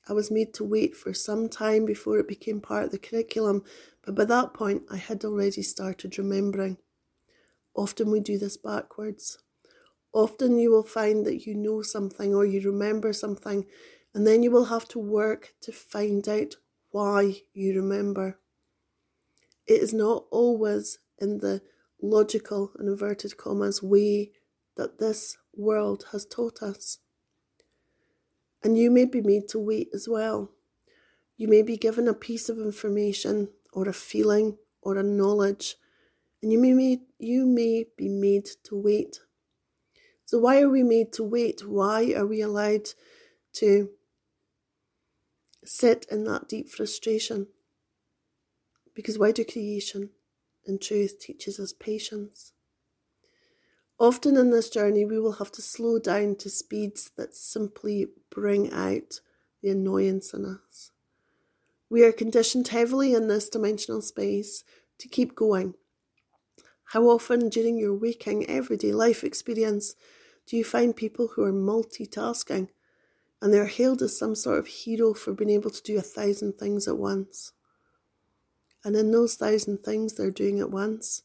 I 0.06 0.12
was 0.12 0.30
made 0.30 0.52
to 0.54 0.64
wait 0.64 0.94
for 0.94 1.14
some 1.14 1.48
time 1.48 1.86
before 1.86 2.18
it 2.18 2.28
became 2.28 2.60
part 2.60 2.84
of 2.84 2.90
the 2.90 2.98
curriculum, 2.98 3.64
but 4.04 4.14
by 4.14 4.26
that 4.26 4.52
point 4.52 4.82
I 4.90 4.98
had 4.98 5.24
already 5.24 5.62
started 5.62 6.18
remembering. 6.18 6.76
Often 7.74 8.10
we 8.10 8.20
do 8.20 8.36
this 8.36 8.58
backwards. 8.58 9.38
Often 10.12 10.58
you 10.58 10.70
will 10.70 10.84
find 10.84 11.24
that 11.26 11.46
you 11.46 11.54
know 11.54 11.82
something 11.82 12.34
or 12.34 12.44
you 12.44 12.60
remember 12.60 13.12
something, 13.12 13.66
and 14.14 14.26
then 14.26 14.42
you 14.42 14.50
will 14.50 14.66
have 14.66 14.86
to 14.88 14.98
work 14.98 15.54
to 15.62 15.72
find 15.72 16.28
out 16.28 16.56
why 16.90 17.42
you 17.54 17.74
remember. 17.74 18.38
It 19.66 19.80
is 19.80 19.94
not 19.94 20.26
always 20.30 20.98
in 21.18 21.38
the 21.38 21.62
logical 22.02 22.72
and 22.78 22.88
inverted 22.88 23.36
commas 23.36 23.82
way 23.82 24.32
that 24.76 24.98
this 24.98 25.38
world 25.54 26.06
has 26.12 26.26
taught 26.26 26.62
us. 26.62 26.98
And 28.62 28.76
you 28.76 28.90
may 28.90 29.06
be 29.06 29.20
made 29.20 29.48
to 29.48 29.58
wait 29.58 29.88
as 29.94 30.08
well. 30.08 30.50
You 31.36 31.48
may 31.48 31.62
be 31.62 31.76
given 31.76 32.06
a 32.06 32.14
piece 32.14 32.48
of 32.48 32.58
information 32.58 33.48
or 33.72 33.88
a 33.88 33.92
feeling 33.92 34.58
or 34.82 34.98
a 34.98 35.02
knowledge 35.02 35.76
and 36.42 36.52
you 36.52 36.58
may, 36.58 37.00
you 37.18 37.46
may 37.46 37.86
be 37.96 38.08
made 38.08 38.48
to 38.64 38.76
wait. 38.76 39.20
So, 40.32 40.38
why 40.38 40.62
are 40.62 40.70
we 40.70 40.82
made 40.82 41.12
to 41.12 41.24
wait? 41.24 41.68
Why 41.68 42.14
are 42.16 42.24
we 42.24 42.40
allowed 42.40 42.88
to 43.56 43.90
sit 45.62 46.06
in 46.10 46.24
that 46.24 46.48
deep 46.48 46.70
frustration? 46.70 47.48
Because 48.94 49.18
wider 49.18 49.44
creation 49.44 50.08
and 50.66 50.80
truth 50.80 51.18
teaches 51.20 51.60
us 51.60 51.74
patience. 51.74 52.54
Often 54.00 54.38
in 54.38 54.48
this 54.48 54.70
journey, 54.70 55.04
we 55.04 55.18
will 55.18 55.32
have 55.32 55.52
to 55.52 55.60
slow 55.60 55.98
down 55.98 56.36
to 56.36 56.48
speeds 56.48 57.10
that 57.18 57.34
simply 57.34 58.06
bring 58.30 58.72
out 58.72 59.20
the 59.60 59.68
annoyance 59.68 60.32
in 60.32 60.46
us. 60.46 60.92
We 61.90 62.04
are 62.04 62.10
conditioned 62.10 62.68
heavily 62.68 63.12
in 63.12 63.28
this 63.28 63.50
dimensional 63.50 64.00
space 64.00 64.64
to 64.96 65.08
keep 65.08 65.34
going, 65.34 65.74
how 66.92 67.02
often 67.10 67.50
during 67.50 67.76
your 67.76 67.92
waking 67.92 68.48
everyday 68.48 68.92
life 68.92 69.24
experience 69.24 69.94
do 70.46 70.56
you 70.56 70.64
find 70.64 70.94
people 70.94 71.28
who 71.28 71.42
are 71.42 71.52
multitasking 71.52 72.68
and 73.40 73.52
they're 73.52 73.66
hailed 73.66 74.02
as 74.02 74.18
some 74.18 74.34
sort 74.34 74.58
of 74.58 74.66
hero 74.66 75.14
for 75.14 75.32
being 75.32 75.50
able 75.50 75.70
to 75.70 75.82
do 75.82 75.98
a 75.98 76.02
thousand 76.02 76.58
things 76.58 76.86
at 76.86 76.98
once? 76.98 77.52
And 78.84 78.96
in 78.96 79.12
those 79.12 79.36
thousand 79.36 79.78
things 79.84 80.14
they're 80.14 80.30
doing 80.30 80.60
at 80.60 80.70
once, 80.70 81.22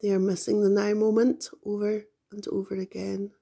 they 0.00 0.10
are 0.10 0.20
missing 0.20 0.62
the 0.62 0.68
now 0.68 0.94
moment 0.94 1.48
over 1.64 2.04
and 2.30 2.46
over 2.48 2.74
again. 2.74 3.32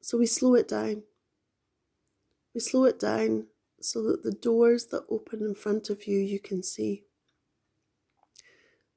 So 0.00 0.18
we 0.18 0.26
slow 0.26 0.54
it 0.54 0.68
down. 0.68 1.02
We 2.54 2.60
slow 2.60 2.84
it 2.84 2.98
down 2.98 3.48
so 3.80 4.02
that 4.04 4.22
the 4.22 4.32
doors 4.32 4.86
that 4.86 5.04
open 5.10 5.42
in 5.42 5.54
front 5.54 5.90
of 5.90 6.06
you 6.06 6.18
you 6.18 6.40
can 6.40 6.62
see. 6.62 7.04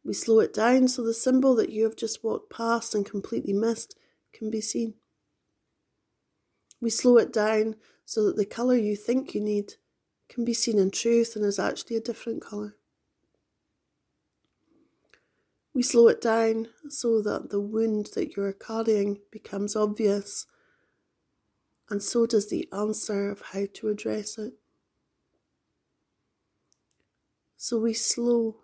We 0.03 0.13
slow 0.13 0.39
it 0.39 0.53
down 0.53 0.87
so 0.87 1.03
the 1.03 1.13
symbol 1.13 1.55
that 1.55 1.69
you 1.69 1.83
have 1.83 1.95
just 1.95 2.23
walked 2.23 2.51
past 2.51 2.95
and 2.95 3.05
completely 3.05 3.53
missed 3.53 3.95
can 4.33 4.49
be 4.49 4.61
seen. 4.61 4.95
We 6.79 6.89
slow 6.89 7.17
it 7.17 7.31
down 7.31 7.75
so 8.03 8.25
that 8.25 8.35
the 8.35 8.45
colour 8.45 8.75
you 8.75 8.95
think 8.95 9.35
you 9.35 9.41
need 9.41 9.75
can 10.27 10.43
be 10.43 10.53
seen 10.53 10.79
in 10.79 10.89
truth 10.89 11.35
and 11.35 11.45
is 11.45 11.59
actually 11.59 11.97
a 11.97 12.01
different 12.01 12.41
colour. 12.41 12.75
We 15.73 15.83
slow 15.83 16.07
it 16.07 16.19
down 16.19 16.69
so 16.89 17.21
that 17.21 17.49
the 17.49 17.61
wound 17.61 18.09
that 18.15 18.35
you 18.35 18.43
are 18.43 18.53
carrying 18.53 19.21
becomes 19.31 19.75
obvious, 19.75 20.47
and 21.89 22.01
so 22.01 22.25
does 22.25 22.49
the 22.49 22.67
answer 22.73 23.29
of 23.29 23.41
how 23.41 23.67
to 23.75 23.89
address 23.89 24.37
it. 24.37 24.53
So 27.55 27.79
we 27.79 27.93
slow 27.93 28.60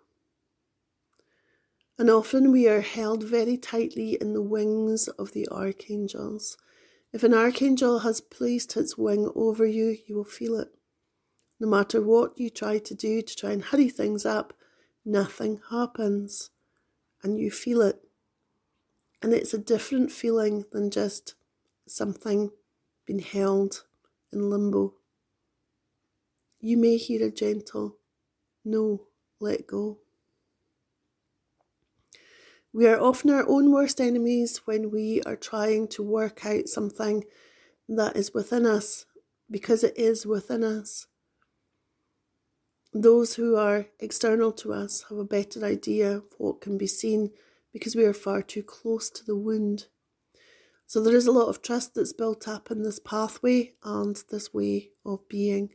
and 1.97 2.09
often 2.09 2.51
we 2.51 2.67
are 2.67 2.81
held 2.81 3.23
very 3.23 3.57
tightly 3.57 4.17
in 4.21 4.33
the 4.33 4.41
wings 4.41 5.07
of 5.07 5.31
the 5.31 5.47
archangels. 5.49 6.57
If 7.11 7.23
an 7.23 7.33
archangel 7.33 7.99
has 7.99 8.21
placed 8.21 8.77
its 8.77 8.97
wing 8.97 9.31
over 9.35 9.65
you, 9.65 9.97
you 10.05 10.15
will 10.15 10.23
feel 10.23 10.59
it. 10.59 10.69
No 11.59 11.67
matter 11.67 12.01
what 12.01 12.37
you 12.37 12.49
try 12.49 12.77
to 12.77 12.93
do 12.93 13.21
to 13.23 13.35
try 13.35 13.51
and 13.51 13.63
hurry 13.63 13.89
things 13.89 14.25
up, 14.25 14.53
nothing 15.03 15.61
happens. 15.71 16.51
And 17.23 17.39
you 17.39 17.49
feel 17.49 17.81
it. 17.81 17.99
And 19.23 19.33
it's 19.33 19.53
a 19.53 19.57
different 19.57 20.11
feeling 20.11 20.65
than 20.71 20.91
just 20.91 21.33
something 21.87 22.51
being 23.05 23.19
held 23.19 23.85
in 24.31 24.51
limbo. 24.51 24.93
You 26.59 26.77
may 26.77 26.97
hear 26.97 27.25
a 27.25 27.31
gentle, 27.31 27.97
no, 28.63 29.07
let 29.39 29.65
go. 29.65 29.99
We 32.73 32.87
are 32.87 32.99
often 32.99 33.29
our 33.29 33.47
own 33.47 33.71
worst 33.71 33.99
enemies 34.01 34.61
when 34.65 34.91
we 34.91 35.21
are 35.25 35.35
trying 35.35 35.87
to 35.89 36.03
work 36.03 36.45
out 36.45 36.67
something 36.67 37.23
that 37.89 38.15
is 38.15 38.33
within 38.33 38.65
us 38.65 39.05
because 39.49 39.83
it 39.83 39.97
is 39.97 40.25
within 40.25 40.63
us. 40.63 41.07
Those 42.93 43.35
who 43.35 43.55
are 43.55 43.87
external 43.99 44.51
to 44.53 44.73
us 44.73 45.05
have 45.09 45.17
a 45.17 45.23
better 45.23 45.63
idea 45.63 46.17
of 46.17 46.23
what 46.37 46.61
can 46.61 46.77
be 46.77 46.87
seen 46.87 47.31
because 47.71 47.95
we 47.95 48.03
are 48.03 48.13
far 48.13 48.41
too 48.41 48.63
close 48.63 49.09
to 49.11 49.25
the 49.25 49.35
wound. 49.35 49.85
So 50.87 51.01
there 51.01 51.15
is 51.15 51.27
a 51.27 51.31
lot 51.31 51.49
of 51.49 51.61
trust 51.61 51.95
that's 51.95 52.13
built 52.13 52.47
up 52.47 52.71
in 52.71 52.83
this 52.83 52.99
pathway 52.99 53.73
and 53.83 54.21
this 54.29 54.53
way 54.53 54.91
of 55.05 55.27
being. 55.27 55.71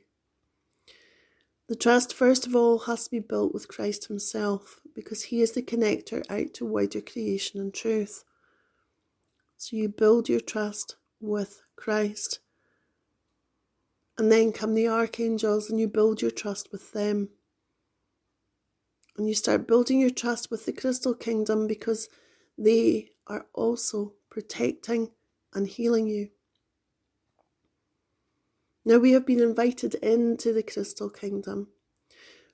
The 1.69 1.77
trust, 1.77 2.13
first 2.13 2.47
of 2.47 2.57
all, 2.57 2.81
has 2.81 3.05
to 3.05 3.11
be 3.11 3.21
built 3.21 3.55
with 3.55 3.69
Christ 3.69 4.09
Himself 4.09 4.81
because 4.95 5.25
He 5.25 5.41
is 5.41 5.53
the 5.53 5.63
connector 5.63 6.23
out 6.29 6.53
to 6.55 6.67
wider 6.67 7.01
creation 7.01 7.61
and 7.61 7.73
truth. 7.73 8.25
So 9.57 9.77
you 9.77 9.89
build 9.89 10.29
your 10.29 10.41
trust 10.41 10.97
with 11.21 11.63
Christ. 11.77 12.41
And 14.19 14.31
then 14.31 14.53
come 14.53 14.75
the 14.75 14.89
archangels 14.89 15.71
and 15.71 15.81
you 15.81 15.89
build 15.89 16.21
your 16.21 16.31
trust 16.31 16.71
with 16.73 16.93
them. 16.93 17.31
And 19.17 19.29
you 19.29 19.35
start 19.35 19.69
building 19.69 20.01
your 20.01 20.11
trust 20.11 20.51
with 20.51 20.67
the 20.67 20.73
crystal 20.73 21.15
kingdom 21.15 21.67
because 21.67 22.09
they 22.59 23.11
are 23.27 23.47
also 23.55 24.15
protecting 24.31 25.11
and 25.55 25.67
healing 25.67 26.07
you. 26.07 26.31
Now 28.85 28.99
we 28.99 29.13
have 29.13 29.25
been 29.25 29.41
invited 29.41 29.95
into 29.97 30.53
the 30.53 30.63
crystal 30.63 31.09
kingdom. 31.09 31.69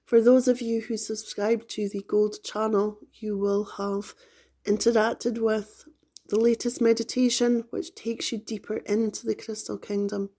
For 0.04 0.20
those 0.20 0.47
of 0.47 0.61
you 0.61 0.82
who 0.82 0.97
subscribe 0.97 1.68
to 1.68 1.88
the 1.88 2.02
Gold 2.06 2.42
channel, 2.44 2.99
you 3.14 3.38
will 3.38 3.64
have 3.76 4.14
interacted 4.64 5.38
with 5.38 5.85
the 6.28 6.38
latest 6.38 6.80
meditation, 6.82 7.64
which 7.70 7.94
takes 7.94 8.30
you 8.30 8.38
deeper 8.38 8.76
into 8.78 9.26
the 9.26 9.35
crystal 9.35 9.78
kingdom. 9.78 10.30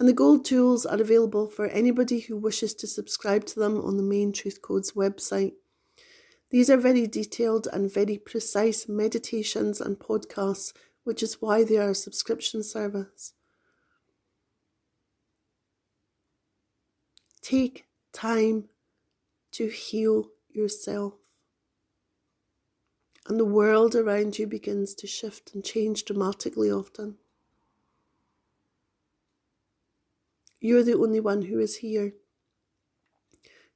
And 0.00 0.08
the 0.08 0.12
gold 0.12 0.44
tools 0.44 0.84
are 0.84 1.00
available 1.00 1.48
for 1.48 1.66
anybody 1.66 2.18
who 2.18 2.36
wishes 2.36 2.74
to 2.74 2.88
subscribe 2.88 3.44
to 3.46 3.60
them 3.60 3.80
on 3.80 3.96
the 3.96 4.02
main 4.02 4.32
Truth 4.32 4.60
Codes 4.60 4.92
website. 4.92 5.52
These 6.50 6.68
are 6.68 6.76
very 6.76 7.06
detailed 7.06 7.68
and 7.72 7.92
very 7.92 8.18
precise 8.18 8.88
meditations 8.88 9.80
and 9.80 9.98
podcasts, 9.98 10.72
which 11.04 11.22
is 11.22 11.40
why 11.40 11.62
they 11.62 11.76
are 11.76 11.90
a 11.90 11.94
subscription 11.94 12.64
service. 12.64 13.34
Take 17.42 17.86
time 18.12 18.68
to 19.52 19.68
heal 19.68 20.30
yourself. 20.50 21.14
And 23.26 23.38
the 23.38 23.44
world 23.44 23.94
around 23.94 24.38
you 24.38 24.46
begins 24.46 24.94
to 24.94 25.06
shift 25.06 25.54
and 25.54 25.64
change 25.64 26.04
dramatically 26.04 26.70
often. 26.70 27.16
You 30.60 30.78
are 30.78 30.84
the 30.84 30.96
only 30.96 31.20
one 31.20 31.42
who 31.42 31.58
is 31.58 31.76
here. 31.76 32.14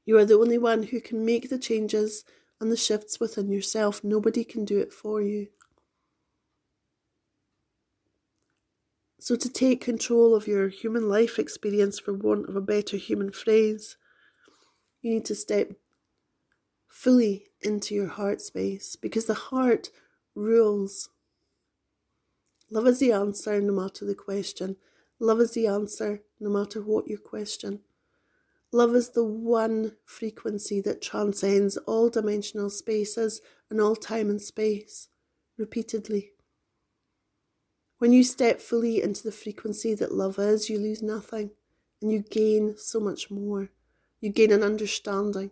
You 0.05 0.17
are 0.19 0.25
the 0.25 0.39
only 0.39 0.59
one 0.59 0.85
who 0.85 1.01
can 1.01 1.25
make 1.25 1.51
the 1.51 1.59
changes 1.59 2.25
and 2.61 2.71
the 2.71 2.77
shifts 2.77 3.19
within 3.19 3.51
yourself. 3.51 4.05
Nobody 4.05 4.45
can 4.45 4.65
do 4.65 4.79
it 4.79 4.93
for 4.93 5.21
you. 5.21 5.49
So, 9.19 9.35
to 9.35 9.49
take 9.49 9.81
control 9.81 10.35
of 10.35 10.47
your 10.47 10.69
human 10.69 11.09
life 11.09 11.39
experience, 11.39 11.99
for 11.99 12.13
want 12.13 12.49
of 12.49 12.57
a 12.57 12.61
better 12.61 12.97
human 12.97 13.33
phrase, 13.33 13.97
you 15.01 15.15
need 15.15 15.25
to 15.27 15.35
step 15.35 15.73
fully 16.87 17.47
into 17.63 17.95
your 17.95 18.09
heart 18.09 18.41
space 18.41 18.97
because 18.97 19.27
the 19.27 19.35
heart 19.35 19.91
rules. 20.35 21.09
Love 22.71 22.87
is 22.87 22.99
the 22.99 23.13
answer 23.13 23.61
no 23.61 23.73
matter 23.73 24.05
the 24.05 24.15
question. 24.15 24.77
Love 25.19 25.41
is 25.41 25.53
the 25.53 25.67
answer, 25.67 26.23
no 26.41 26.51
matter 26.51 26.83
what 26.83 27.09
your 27.09 27.19
question. 27.19 27.81
Love 28.73 28.95
is 28.95 29.11
the 29.11 29.25
one 29.25 29.93
frequency 30.05 30.81
that 30.81 31.01
transcends 31.01 31.77
all 31.79 32.11
dimensional 32.11 32.69
spaces 32.69 33.41
and 33.71 33.81
all 33.81 33.97
time 33.97 34.29
and 34.29 34.43
space, 34.43 35.09
repeatedly. 35.57 36.33
When 37.99 38.13
you 38.13 38.25
step 38.25 38.61
fully 38.61 39.03
into 39.03 39.23
the 39.23 39.33
frequency 39.33 39.95
that 39.95 40.13
love 40.13 40.39
is, 40.39 40.69
you 40.69 40.79
lose 40.79 41.03
nothing 41.03 41.51
and 42.03 42.13
you 42.13 42.21
gain 42.21 42.75
so 42.77 43.01
much 43.01 43.31
more. 43.31 43.71
You 44.21 44.31
gain 44.31 44.53
an 44.53 44.63
understanding. 44.63 45.51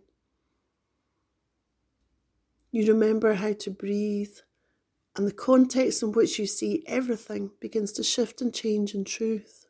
You 2.71 2.87
remember 2.93 3.35
how 3.35 3.53
to 3.53 3.71
breathe 3.71 4.37
and 5.17 5.27
the 5.27 5.33
context 5.33 6.03
in 6.03 6.13
which 6.13 6.39
you 6.39 6.47
see 6.47 6.83
everything 6.87 7.53
begins 7.61 7.93
to 7.93 8.03
shift 8.03 8.43
and 8.43 8.53
change 8.53 8.95
in 8.95 9.05
truth. 9.05 9.67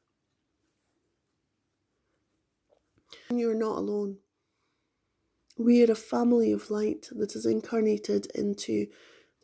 And 3.28 3.38
you're 3.38 3.54
not 3.54 3.76
alone. 3.76 4.18
We 5.56 5.84
are 5.84 5.92
a 5.92 5.96
family 5.96 6.50
of 6.50 6.70
light 6.70 7.08
that 7.12 7.36
is 7.36 7.46
incarnated 7.46 8.26
into 8.34 8.88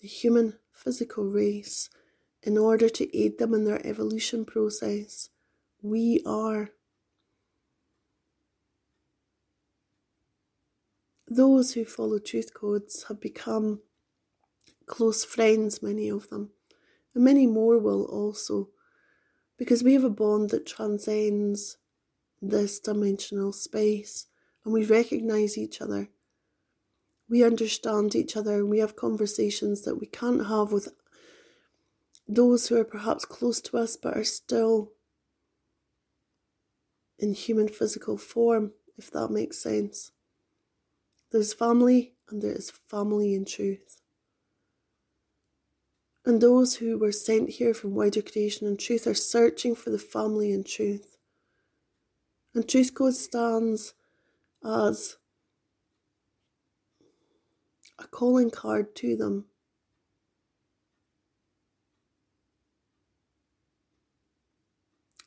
the 0.00 0.08
human 0.08 0.58
physical 0.72 1.24
race 1.24 1.88
in 2.42 2.56
order 2.56 2.88
to 2.88 3.16
aid 3.16 3.38
them 3.38 3.54
in 3.54 3.64
their 3.64 3.84
evolution 3.86 4.44
process. 4.44 5.28
We 5.82 6.22
are. 6.24 6.70
Those 11.28 11.74
who 11.74 11.84
follow 11.84 12.18
truth 12.18 12.52
codes 12.54 13.04
have 13.08 13.20
become 13.20 13.80
close 14.86 15.24
friends, 15.24 15.82
many 15.82 16.08
of 16.08 16.28
them, 16.28 16.50
and 17.14 17.22
many 17.22 17.46
more 17.46 17.78
will 17.78 18.04
also, 18.04 18.70
because 19.56 19.84
we 19.84 19.94
have 19.94 20.04
a 20.04 20.10
bond 20.10 20.50
that 20.50 20.66
transcends 20.66 21.76
this 22.42 22.80
dimensional 22.80 23.52
space 23.52 24.26
and 24.64 24.74
we 24.74 24.84
recognize 24.84 25.56
each 25.56 25.80
other. 25.80 26.08
We 27.28 27.44
understand 27.44 28.16
each 28.16 28.36
other 28.36 28.56
and 28.56 28.68
we 28.68 28.80
have 28.80 28.96
conversations 28.96 29.82
that 29.82 30.00
we 30.00 30.06
can't 30.06 30.48
have 30.48 30.72
with 30.72 30.88
those 32.30 32.68
who 32.68 32.78
are 32.78 32.84
perhaps 32.84 33.24
close 33.24 33.60
to 33.60 33.76
us 33.76 33.96
but 33.96 34.16
are 34.16 34.24
still 34.24 34.92
in 37.18 37.34
human 37.34 37.68
physical 37.68 38.16
form, 38.16 38.72
if 38.96 39.10
that 39.10 39.30
makes 39.30 39.58
sense. 39.58 40.12
There's 41.32 41.52
family 41.52 42.14
and 42.28 42.40
there 42.40 42.52
is 42.52 42.70
family 42.88 43.34
in 43.34 43.44
truth. 43.44 44.00
And 46.24 46.40
those 46.40 46.76
who 46.76 46.98
were 46.98 47.12
sent 47.12 47.50
here 47.50 47.74
from 47.74 47.94
wider 47.94 48.22
creation 48.22 48.66
and 48.66 48.78
truth 48.78 49.06
are 49.06 49.14
searching 49.14 49.74
for 49.74 49.90
the 49.90 49.98
family 49.98 50.52
in 50.52 50.64
truth. 50.64 51.16
And 52.54 52.68
Truth 52.68 52.94
Code 52.94 53.14
stands 53.14 53.94
as 54.64 55.16
a 57.98 58.06
calling 58.08 58.50
card 58.50 58.94
to 58.96 59.16
them. 59.16 59.46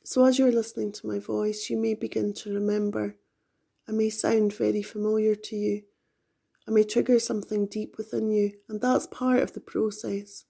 So, 0.06 0.26
as 0.26 0.38
you're 0.38 0.52
listening 0.52 0.92
to 0.92 1.06
my 1.06 1.18
voice, 1.18 1.70
you 1.70 1.78
may 1.78 1.94
begin 1.94 2.34
to 2.34 2.52
remember. 2.52 3.16
I 3.88 3.92
may 3.92 4.10
sound 4.10 4.52
very 4.52 4.82
familiar 4.82 5.34
to 5.34 5.56
you. 5.56 5.84
I 6.68 6.72
may 6.72 6.84
trigger 6.84 7.18
something 7.18 7.66
deep 7.66 7.96
within 7.96 8.30
you, 8.30 8.52
and 8.68 8.82
that's 8.82 9.06
part 9.06 9.40
of 9.40 9.54
the 9.54 9.60
process. 9.60 10.44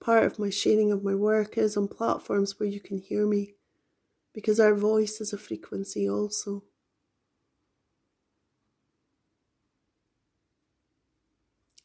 Part 0.00 0.22
of 0.22 0.38
my 0.38 0.48
sharing 0.48 0.92
of 0.92 1.02
my 1.02 1.16
work 1.16 1.58
is 1.58 1.76
on 1.76 1.88
platforms 1.88 2.60
where 2.60 2.68
you 2.68 2.78
can 2.80 2.98
hear 2.98 3.26
me, 3.26 3.54
because 4.32 4.60
our 4.60 4.76
voice 4.76 5.20
is 5.20 5.32
a 5.32 5.38
frequency 5.38 6.08
also. 6.08 6.62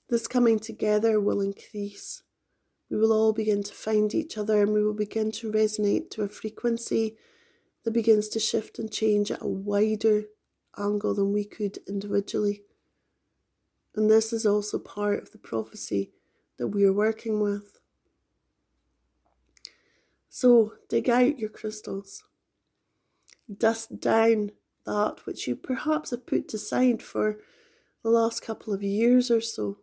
This 0.10 0.28
coming 0.28 0.60
together 0.60 1.20
will 1.20 1.42
increase. 1.42 2.22
We 2.94 3.00
will 3.00 3.12
all 3.12 3.34
begin 3.34 3.64
to 3.64 3.74
find 3.74 4.14
each 4.14 4.38
other 4.38 4.62
and 4.62 4.72
we 4.72 4.84
will 4.84 4.94
begin 4.94 5.32
to 5.32 5.52
resonate 5.52 6.12
to 6.12 6.22
a 6.22 6.28
frequency 6.28 7.18
that 7.84 7.90
begins 7.90 8.30
to 8.30 8.40
shift 8.40 8.78
and 8.78 8.92
change 8.92 9.32
at 9.32 9.42
a 9.42 9.48
wider 9.48 10.26
angle 10.78 11.16
than 11.16 11.34
we 11.34 11.44
could 11.44 11.80
individually. 11.88 12.62
And 13.96 14.12
this 14.12 14.32
is 14.32 14.46
also 14.46 14.78
part 14.78 15.24
of 15.24 15.32
the 15.32 15.40
prophecy 15.40 16.12
that 16.58 16.68
we 16.68 16.84
are 16.86 16.94
working 16.94 17.40
with. 17.40 17.80
So 20.30 20.74
dig 20.88 21.10
out 21.10 21.40
your 21.40 21.50
crystals, 21.50 22.24
dust 23.52 24.02
down 24.02 24.52
that 24.86 25.26
which 25.26 25.48
you 25.48 25.56
perhaps 25.56 26.12
have 26.12 26.28
put 26.28 26.54
aside 26.54 27.02
for 27.02 27.40
the 28.04 28.12
last 28.12 28.44
couple 28.44 28.72
of 28.72 28.84
years 28.84 29.32
or 29.32 29.42
so, 29.42 29.80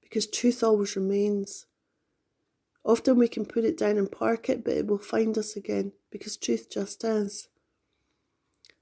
because 0.00 0.28
truth 0.28 0.62
always 0.62 0.94
remains. 0.94 1.66
Often 2.84 3.18
we 3.18 3.28
can 3.28 3.46
put 3.46 3.64
it 3.64 3.78
down 3.78 3.96
and 3.96 4.10
park 4.10 4.48
it, 4.48 4.64
but 4.64 4.74
it 4.74 4.86
will 4.86 4.98
find 4.98 5.38
us 5.38 5.56
again 5.56 5.92
because 6.10 6.36
truth 6.36 6.68
just 6.70 7.04
is. 7.04 7.48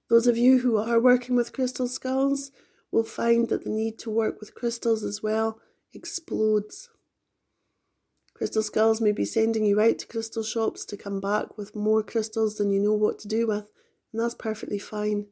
Those 0.09 0.27
of 0.27 0.37
you 0.37 0.61
who 0.61 0.77
are 0.79 0.99
working 0.99 1.37
with 1.37 1.53
crystal 1.53 1.87
skulls 1.87 2.51
will 2.91 3.05
find 3.05 3.49
that 3.49 3.65
the 3.65 3.71
need 3.71 3.99
to 4.01 4.11
work 4.11 4.41
with 4.41 4.55
crystals 4.55 5.05
as 5.05 5.23
well 5.23 5.61
explodes. 5.93 6.91
Crystal 8.35 8.63
Skulls 8.63 9.03
may 9.03 9.13
be 9.13 9.27
sending 9.27 9.67
you 9.67 9.79
out 9.83 9.99
to 9.99 10.07
crystal 10.07 10.43
shops 10.43 10.87
to 10.87 10.97
come 10.97 11.21
back 11.21 11.59
with 11.59 11.77
more 11.77 12.03
crystals 12.03 12.57
than 12.57 12.71
you 12.71 12.81
know 12.81 12.95
what 12.95 13.19
to 13.19 13.29
do 13.29 13.47
with, 13.47 13.71
and 14.13 14.23
that's 14.23 14.35
perfectly 14.35 14.79
fine. 14.79 15.27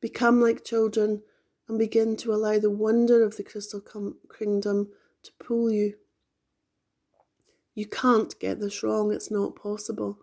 Become 0.00 0.40
like 0.40 0.64
children 0.64 1.22
and 1.68 1.78
begin 1.78 2.16
to 2.16 2.32
allow 2.32 2.58
the 2.58 2.70
wonder 2.70 3.22
of 3.22 3.36
the 3.36 3.42
crystal 3.42 3.82
kingdom 4.38 4.88
to 5.22 5.32
pull 5.38 5.70
you. 5.70 5.96
You 7.74 7.86
can't 7.86 8.38
get 8.38 8.60
this 8.60 8.82
wrong, 8.82 9.12
it's 9.12 9.30
not 9.30 9.56
possible. 9.56 10.18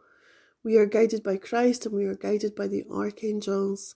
We 0.64 0.78
are 0.78 0.86
guided 0.86 1.24
by 1.24 1.38
Christ 1.38 1.86
and 1.86 1.96
we 1.96 2.06
are 2.06 2.16
guided 2.16 2.56
by 2.56 2.68
the 2.68 2.86
archangels. 2.90 3.96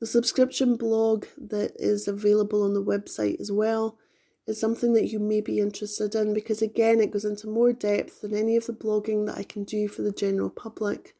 The 0.00 0.06
subscription 0.06 0.76
blog 0.76 1.26
that 1.38 1.72
is 1.76 2.08
available 2.08 2.62
on 2.62 2.74
the 2.74 2.84
website 2.84 3.40
as 3.40 3.52
well 3.52 3.98
is 4.46 4.60
something 4.60 4.92
that 4.92 5.10
you 5.10 5.18
may 5.18 5.40
be 5.40 5.58
interested 5.58 6.14
in 6.14 6.32
because, 6.32 6.62
again, 6.62 7.00
it 7.00 7.10
goes 7.10 7.24
into 7.24 7.48
more 7.48 7.72
depth 7.72 8.20
than 8.20 8.34
any 8.34 8.56
of 8.56 8.66
the 8.66 8.72
blogging 8.72 9.26
that 9.26 9.38
I 9.38 9.42
can 9.42 9.64
do 9.64 9.88
for 9.88 10.02
the 10.02 10.12
general 10.12 10.50
public. 10.50 11.14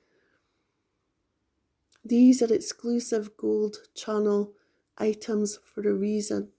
These 2.04 2.40
are 2.42 2.52
exclusive 2.52 3.36
gold 3.36 3.78
channel 3.94 4.52
items 4.96 5.58
for 5.64 5.80
a 5.88 5.92
reason. 5.92 6.50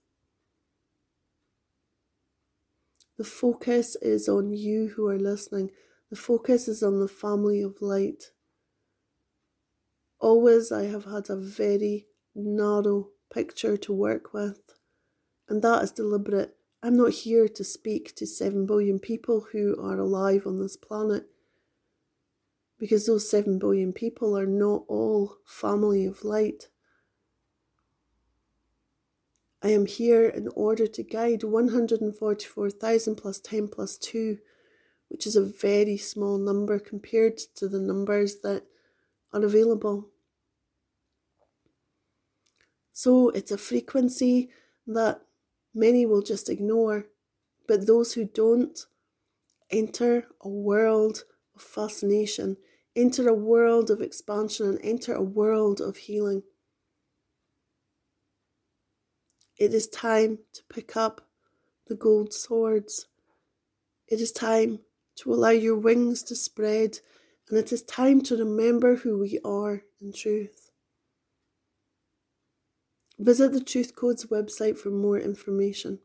The 3.18 3.24
focus 3.24 3.96
is 4.00 4.28
on 4.28 4.52
you 4.52 4.92
who 4.94 5.08
are 5.08 5.18
listening. 5.18 5.72
The 6.08 6.16
focus 6.16 6.68
is 6.68 6.84
on 6.84 7.00
the 7.00 7.08
family 7.08 7.60
of 7.60 7.82
light. 7.82 8.30
Always, 10.20 10.70
I 10.70 10.84
have 10.84 11.04
had 11.04 11.28
a 11.28 11.36
very 11.36 12.06
narrow 12.36 13.08
picture 13.32 13.76
to 13.76 13.92
work 13.92 14.32
with, 14.32 14.60
and 15.48 15.62
that 15.62 15.82
is 15.82 15.90
deliberate. 15.90 16.56
I'm 16.80 16.96
not 16.96 17.12
here 17.12 17.48
to 17.48 17.64
speak 17.64 18.14
to 18.16 18.26
7 18.26 18.66
billion 18.66 19.00
people 19.00 19.48
who 19.50 19.76
are 19.82 19.98
alive 19.98 20.46
on 20.46 20.58
this 20.60 20.76
planet 20.76 21.24
because 22.78 23.06
those 23.06 23.28
7 23.28 23.58
billion 23.58 23.92
people 23.92 24.38
are 24.38 24.46
not 24.46 24.84
all 24.86 25.38
family 25.44 26.06
of 26.06 26.24
light. 26.24 26.68
I 29.62 29.70
am 29.70 29.86
here 29.86 30.28
in 30.28 30.48
order 30.54 30.86
to 30.86 31.02
guide 31.02 31.42
144,000 31.42 33.16
plus 33.16 33.40
10 33.40 33.68
plus 33.68 33.98
2, 33.98 34.38
which 35.08 35.26
is 35.26 35.34
a 35.34 35.44
very 35.44 35.96
small 35.96 36.38
number 36.38 36.78
compared 36.78 37.38
to 37.56 37.68
the 37.68 37.80
numbers 37.80 38.36
that 38.42 38.64
are 39.32 39.42
available. 39.42 40.10
So 42.92 43.30
it's 43.30 43.50
a 43.50 43.58
frequency 43.58 44.50
that 44.86 45.22
many 45.74 46.06
will 46.06 46.22
just 46.22 46.48
ignore, 46.48 47.06
but 47.66 47.86
those 47.86 48.14
who 48.14 48.24
don't 48.24 48.78
enter 49.70 50.26
a 50.40 50.48
world 50.48 51.24
of 51.54 51.62
fascination, 51.62 52.56
enter 52.94 53.28
a 53.28 53.34
world 53.34 53.90
of 53.90 54.00
expansion, 54.00 54.66
and 54.66 54.80
enter 54.82 55.14
a 55.14 55.22
world 55.22 55.80
of 55.80 55.96
healing. 55.96 56.42
It 59.58 59.74
is 59.74 59.88
time 59.88 60.38
to 60.52 60.62
pick 60.72 60.96
up 60.96 61.28
the 61.88 61.96
gold 61.96 62.32
swords. 62.32 63.06
It 64.06 64.20
is 64.20 64.30
time 64.32 64.80
to 65.16 65.34
allow 65.34 65.50
your 65.50 65.76
wings 65.76 66.22
to 66.24 66.36
spread, 66.36 67.00
and 67.48 67.58
it 67.58 67.72
is 67.72 67.82
time 67.82 68.20
to 68.22 68.36
remember 68.36 68.96
who 68.96 69.18
we 69.18 69.40
are 69.44 69.82
in 70.00 70.12
truth. 70.12 70.70
Visit 73.18 73.52
the 73.52 73.60
Truth 73.60 73.96
Codes 73.96 74.26
website 74.26 74.78
for 74.78 74.90
more 74.90 75.18
information. 75.18 75.98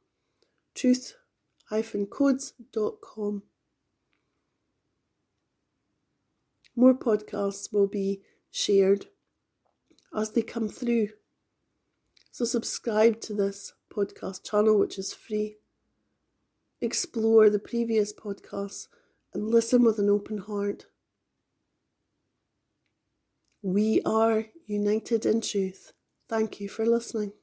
truth-codes.com. 0.73 3.43
More 6.75 6.95
podcasts 6.95 7.71
will 7.71 7.85
be 7.85 8.23
shared 8.49 9.05
as 10.15 10.31
they 10.31 10.41
come 10.41 10.69
through. 10.69 11.09
So, 12.33 12.45
subscribe 12.45 13.21
to 13.21 13.35
this 13.35 13.73
podcast 13.93 14.43
channel, 14.43 14.79
which 14.79 14.97
is 14.97 15.13
free. 15.13 15.57
Explore 16.81 17.51
the 17.51 17.59
previous 17.59 18.11
podcasts 18.11 18.87
and 19.35 19.49
listen 19.49 19.83
with 19.83 19.99
an 19.99 20.09
open 20.09 20.39
heart. 20.39 20.87
We 23.61 24.01
are 24.03 24.47
united 24.65 25.27
in 25.27 25.41
truth. 25.41 25.93
Thank 26.27 26.59
you 26.59 26.69
for 26.69 26.87
listening. 26.87 27.33